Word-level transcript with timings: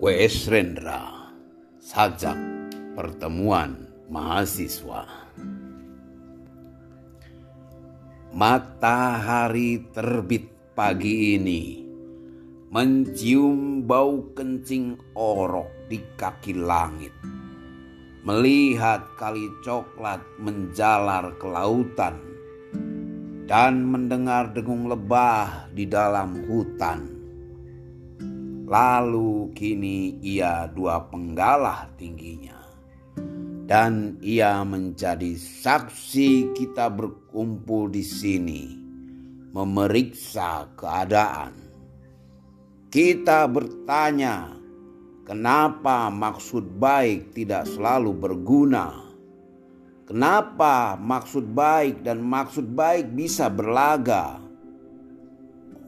W.S. 0.00 0.48
Rendra, 0.48 1.28
Sajak 1.76 2.40
Pertemuan 2.96 3.84
Mahasiswa. 4.08 5.04
Matahari 8.32 9.92
terbit 9.92 10.72
pagi 10.72 11.36
ini 11.36 11.84
mencium 12.72 13.84
bau 13.84 14.32
kencing 14.32 14.96
orok 15.12 15.68
di 15.92 16.00
kaki 16.16 16.56
langit. 16.56 17.12
Melihat 18.24 19.04
kali 19.20 19.52
coklat 19.60 20.24
menjalar 20.40 21.36
ke 21.36 21.44
lautan 21.44 22.16
dan 23.44 23.84
mendengar 23.84 24.48
dengung 24.48 24.88
lebah 24.88 25.68
di 25.76 25.84
dalam 25.84 26.48
hutan 26.48 27.19
Lalu 28.70 29.50
kini 29.50 30.22
ia 30.22 30.70
dua 30.70 31.10
penggalah 31.10 31.90
tingginya. 31.98 32.62
Dan 33.66 34.22
ia 34.22 34.62
menjadi 34.62 35.34
saksi 35.34 36.54
kita 36.54 36.86
berkumpul 36.86 37.90
di 37.90 38.06
sini. 38.06 38.78
Memeriksa 39.50 40.70
keadaan. 40.78 41.50
Kita 42.94 43.50
bertanya, 43.50 44.54
kenapa 45.26 46.06
maksud 46.06 46.78
baik 46.78 47.34
tidak 47.34 47.66
selalu 47.66 48.14
berguna? 48.14 49.10
Kenapa 50.06 50.94
maksud 50.94 51.54
baik 51.54 52.06
dan 52.06 52.22
maksud 52.22 52.70
baik 52.70 53.14
bisa 53.14 53.50
berlaga? 53.50 54.38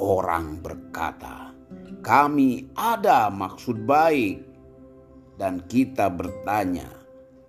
Orang 0.00 0.60
berkata, 0.64 1.49
kami 2.00 2.72
ada 2.74 3.28
maksud 3.28 3.84
baik, 3.84 4.44
dan 5.36 5.64
kita 5.68 6.08
bertanya, 6.12 6.88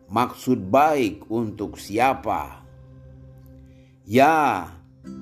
maksud 0.07 0.71
baik 0.71 1.27
untuk 1.31 1.75
siapa? 1.75 2.63
Ya, 4.07 4.67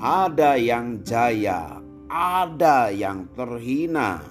ada 0.01 0.57
yang 0.57 1.05
jaya, 1.05 1.77
ada 2.09 2.89
yang 2.89 3.29
terhina, 3.37 4.21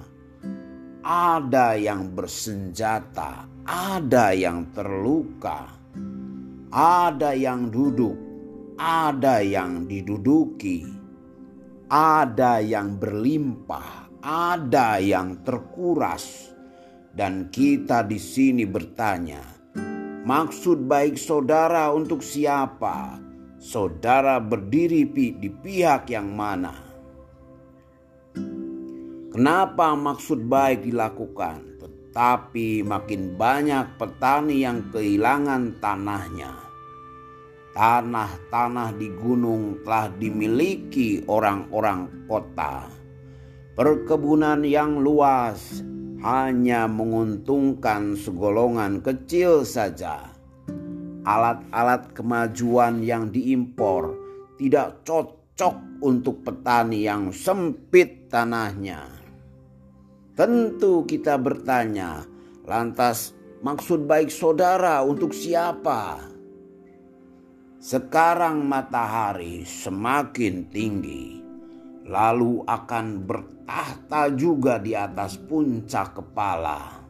ada 1.05 1.79
yang 1.79 2.11
bersenjata, 2.11 3.47
ada 3.69 4.35
yang 4.35 4.67
terluka, 4.75 5.71
ada 6.75 7.39
yang 7.39 7.71
duduk, 7.71 8.19
ada 8.81 9.41
yang 9.45 9.87
diduduki, 9.87 10.85
ada 11.87 12.59
yang 12.61 12.99
berlimpah, 12.99 14.08
ada 14.23 14.99
yang 14.99 15.47
terkuras, 15.47 16.51
dan 17.15 17.51
kita 17.55 18.03
di 18.03 18.19
sini 18.19 18.67
bertanya, 18.67 19.43
maksud 20.27 20.87
baik 20.87 21.15
saudara 21.15 21.91
untuk 21.95 22.23
siapa? 22.23 23.19
Saudara 23.59 24.39
berdiri 24.39 25.07
di 25.15 25.51
pihak 25.51 26.11
yang 26.11 26.31
mana? 26.31 26.75
Kenapa 29.35 29.95
maksud 29.95 30.47
baik 30.47 30.87
dilakukan, 30.87 31.79
tetapi 31.79 32.83
makin 32.83 33.39
banyak 33.39 33.99
petani 33.99 34.67
yang 34.67 34.91
kehilangan 34.91 35.79
tanahnya? 35.79 36.55
Tanah-tanah 37.75 38.91
di 38.99 39.15
gunung 39.15 39.87
telah 39.87 40.11
dimiliki 40.11 41.23
orang-orang 41.31 42.27
kota 42.27 42.98
Perkebunan 43.79 44.67
yang 44.67 44.99
luas 45.07 45.87
hanya 46.19 46.91
menguntungkan 46.91 48.19
segolongan 48.19 48.99
kecil 48.99 49.63
saja. 49.63 50.35
Alat-alat 51.23 52.11
kemajuan 52.11 53.07
yang 53.07 53.31
diimpor 53.31 54.19
tidak 54.59 55.07
cocok 55.07 55.79
untuk 56.03 56.43
petani 56.43 57.07
yang 57.07 57.31
sempit 57.31 58.27
tanahnya. 58.27 59.07
Tentu 60.35 61.07
kita 61.07 61.39
bertanya, 61.39 62.27
lantas 62.67 63.31
maksud 63.63 64.11
baik 64.11 64.35
saudara 64.35 65.07
untuk 65.07 65.31
siapa? 65.31 66.19
Sekarang 67.79 68.59
matahari 68.67 69.63
semakin 69.63 70.67
tinggi 70.67 71.38
lalu 72.09 72.65
akan 72.65 73.29
bertahta 73.29 74.33
juga 74.33 74.81
di 74.81 74.97
atas 74.97 75.37
puncak 75.37 76.17
kepala. 76.17 77.05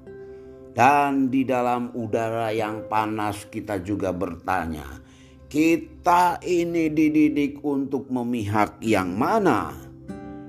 Dan 0.75 1.27
di 1.27 1.43
dalam 1.43 1.91
udara 1.95 2.55
yang 2.55 2.87
panas 2.87 3.47
kita 3.51 3.83
juga 3.83 4.15
bertanya, 4.15 4.87
kita 5.51 6.39
ini 6.45 6.87
dididik 6.91 7.59
untuk 7.67 8.07
memihak 8.11 8.79
yang 8.85 9.15
mana? 9.19 9.75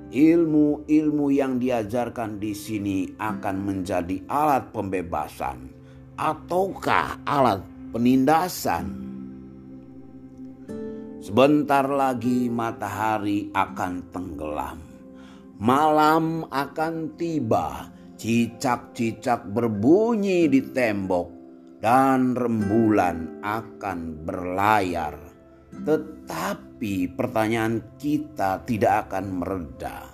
Ilmu-ilmu 0.09 1.29
yang 1.33 1.61
diajarkan 1.61 2.41
di 2.41 2.53
sini 2.57 3.05
akan 3.17 3.55
menjadi 3.61 4.25
alat 4.25 4.73
pembebasan 4.73 5.69
ataukah 6.17 7.21
alat 7.25 7.61
penindasan? 7.93 9.08
Sebentar 11.19 11.83
lagi 11.83 12.47
matahari 12.47 13.51
akan 13.51 14.07
tenggelam. 14.07 14.79
Malam 15.59 16.47
akan 16.47 17.19
tiba, 17.19 17.91
cicak-cicak 18.15 19.51
berbunyi 19.51 20.47
di 20.47 20.63
tembok, 20.71 21.27
dan 21.83 22.39
rembulan 22.39 23.43
akan 23.43 24.23
berlayar. 24.23 25.19
Tetapi 25.83 27.11
pertanyaan 27.11 27.99
kita 27.99 28.63
tidak 28.63 29.11
akan 29.11 29.43
mereda, 29.43 30.07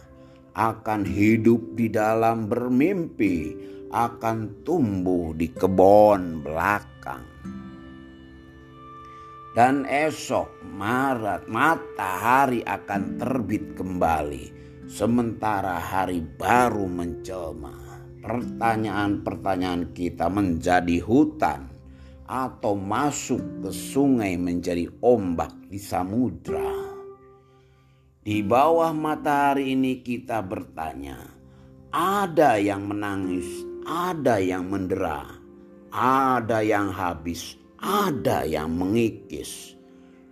akan 0.58 1.06
hidup 1.06 1.78
di 1.78 1.86
dalam 1.94 2.50
bermimpi, 2.50 3.54
akan 3.94 4.66
tumbuh 4.66 5.38
di 5.38 5.54
kebun 5.54 6.42
belakang 6.42 7.36
dan 9.56 9.88
esok 9.88 10.52
Maret 10.76 11.48
matahari 11.48 12.60
akan 12.68 13.16
terbit 13.16 13.80
kembali 13.80 14.52
sementara 14.92 15.80
hari 15.80 16.20
baru 16.20 16.84
menjelma. 16.92 17.88
Pertanyaan-pertanyaan 18.20 19.96
kita 19.96 20.28
menjadi 20.28 21.00
hutan 21.00 21.72
atau 22.28 22.76
masuk 22.76 23.64
ke 23.64 23.72
sungai 23.72 24.36
menjadi 24.36 24.92
ombak 25.00 25.56
di 25.72 25.80
samudra. 25.80 26.74
Di 28.26 28.42
bawah 28.42 28.92
matahari 28.92 29.78
ini 29.78 30.02
kita 30.02 30.42
bertanya, 30.42 31.22
ada 31.94 32.58
yang 32.58 32.90
menangis, 32.90 33.46
ada 33.86 34.42
yang 34.42 34.66
mendera, 34.74 35.30
ada 35.94 36.66
yang 36.66 36.90
habis, 36.90 37.62
ada 37.84 38.48
yang 38.48 38.72
mengikis, 38.76 39.76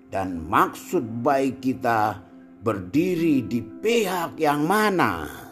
dan 0.08 0.40
maksud 0.48 1.04
baik 1.26 1.60
kita 1.60 2.24
berdiri 2.64 3.44
di 3.44 3.60
pihak 3.60 4.40
yang 4.40 4.64
mana? 4.64 5.43